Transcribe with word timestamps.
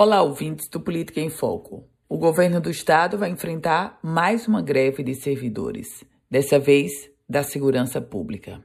Olá, 0.00 0.22
ouvintes 0.22 0.68
do 0.68 0.78
Política 0.78 1.20
em 1.20 1.28
Foco. 1.28 1.82
O 2.08 2.16
governo 2.16 2.60
do 2.60 2.70
estado 2.70 3.18
vai 3.18 3.30
enfrentar 3.30 3.98
mais 4.00 4.46
uma 4.46 4.62
greve 4.62 5.02
de 5.02 5.12
servidores, 5.12 6.04
dessa 6.30 6.56
vez 6.56 7.10
da 7.28 7.42
segurança 7.42 8.00
pública. 8.00 8.62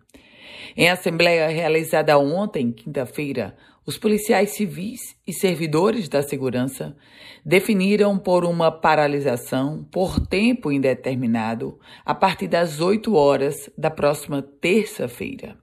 Em 0.77 0.91
assembleia 0.91 1.47
realizada 1.47 2.19
ontem, 2.19 2.71
quinta-feira, 2.71 3.57
os 3.83 3.97
policiais 3.97 4.51
civis 4.51 4.99
e 5.25 5.33
servidores 5.33 6.07
da 6.07 6.21
segurança 6.21 6.95
definiram 7.43 8.15
por 8.15 8.45
uma 8.45 8.71
paralisação 8.71 9.83
por 9.91 10.19
tempo 10.27 10.71
indeterminado 10.71 11.79
a 12.05 12.13
partir 12.13 12.47
das 12.47 12.79
8 12.79 13.11
horas 13.15 13.71
da 13.75 13.89
próxima 13.89 14.43
terça-feira. 14.43 15.57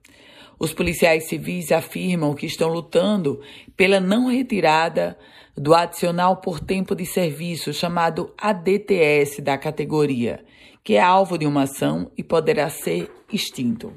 Os 0.61 0.75
policiais 0.75 1.23
civis 1.23 1.71
afirmam 1.71 2.35
que 2.35 2.45
estão 2.45 2.69
lutando 2.69 3.41
pela 3.75 3.99
não 3.99 4.27
retirada 4.27 5.17
do 5.57 5.73
adicional 5.73 6.37
por 6.37 6.59
tempo 6.59 6.93
de 6.93 7.03
serviço, 7.03 7.73
chamado 7.73 8.31
ADTS 8.37 9.41
da 9.41 9.57
categoria, 9.57 10.45
que 10.83 10.93
é 10.93 11.01
alvo 11.01 11.35
de 11.35 11.47
uma 11.47 11.63
ação 11.63 12.11
e 12.15 12.23
poderá 12.23 12.69
ser 12.69 13.09
extinto. 13.33 13.91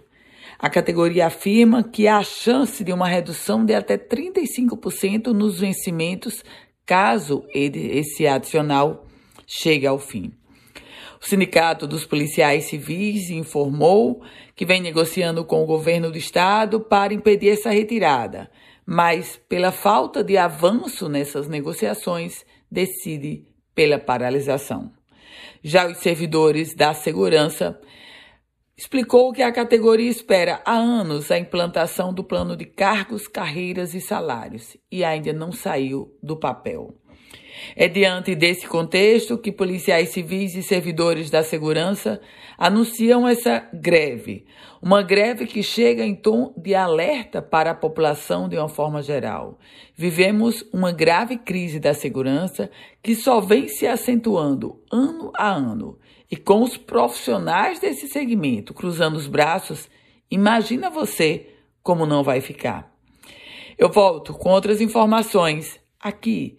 A 0.58 0.70
categoria 0.70 1.26
afirma 1.26 1.82
que 1.84 2.08
há 2.08 2.22
chance 2.22 2.82
de 2.82 2.94
uma 2.94 3.08
redução 3.08 3.62
de 3.62 3.74
até 3.74 3.98
35% 3.98 5.34
nos 5.34 5.60
vencimentos 5.60 6.42
caso 6.86 7.44
esse 7.52 8.26
adicional 8.26 9.04
chegue 9.46 9.86
ao 9.86 9.98
fim. 9.98 10.32
O 11.20 11.26
Sindicato 11.26 11.86
dos 11.86 12.06
Policiais 12.06 12.64
Civis 12.64 13.30
informou 13.30 14.22
que 14.54 14.66
vem 14.66 14.80
negociando 14.80 15.44
com 15.44 15.62
o 15.62 15.66
governo 15.66 16.10
do 16.10 16.18
estado 16.18 16.80
para 16.80 17.14
impedir 17.14 17.50
essa 17.50 17.70
retirada, 17.70 18.50
mas, 18.86 19.40
pela 19.48 19.72
falta 19.72 20.22
de 20.22 20.36
avanço 20.36 21.08
nessas 21.08 21.48
negociações, 21.48 22.44
decide 22.70 23.46
pela 23.74 23.98
paralisação. 23.98 24.92
Já 25.62 25.86
os 25.86 25.98
servidores 25.98 26.74
da 26.74 26.92
segurança 26.92 27.80
explicou 28.76 29.32
que 29.32 29.42
a 29.42 29.52
categoria 29.52 30.10
espera 30.10 30.60
há 30.64 30.74
anos 30.74 31.30
a 31.30 31.38
implantação 31.38 32.12
do 32.12 32.24
plano 32.24 32.56
de 32.56 32.64
cargos, 32.64 33.28
carreiras 33.28 33.94
e 33.94 34.00
salários 34.00 34.76
e 34.90 35.04
ainda 35.04 35.32
não 35.32 35.52
saiu 35.52 36.14
do 36.22 36.36
papel. 36.36 36.94
É 37.76 37.88
diante 37.88 38.34
desse 38.34 38.66
contexto 38.66 39.38
que 39.38 39.50
policiais 39.50 40.10
civis 40.10 40.54
e 40.54 40.62
servidores 40.62 41.30
da 41.30 41.42
segurança 41.42 42.20
anunciam 42.56 43.26
essa 43.26 43.68
greve, 43.72 44.46
uma 44.80 45.02
greve 45.02 45.46
que 45.46 45.62
chega 45.62 46.04
em 46.04 46.14
tom 46.14 46.52
de 46.56 46.74
alerta 46.74 47.42
para 47.42 47.70
a 47.70 47.74
população 47.74 48.48
de 48.48 48.56
uma 48.56 48.68
forma 48.68 49.02
geral. 49.02 49.58
Vivemos 49.96 50.64
uma 50.72 50.92
grave 50.92 51.38
crise 51.38 51.80
da 51.80 51.94
segurança 51.94 52.70
que 53.02 53.14
só 53.14 53.40
vem 53.40 53.66
se 53.66 53.86
acentuando 53.86 54.80
ano 54.92 55.32
a 55.34 55.50
ano. 55.50 55.98
E 56.30 56.36
com 56.36 56.62
os 56.62 56.76
profissionais 56.76 57.80
desse 57.80 58.08
segmento 58.08 58.74
cruzando 58.74 59.16
os 59.16 59.26
braços, 59.26 59.88
imagina 60.30 60.90
você 60.90 61.48
como 61.82 62.06
não 62.06 62.22
vai 62.22 62.40
ficar. 62.40 62.92
Eu 63.76 63.90
volto 63.90 64.32
com 64.32 64.50
outras 64.50 64.80
informações 64.80 65.80
aqui 66.00 66.58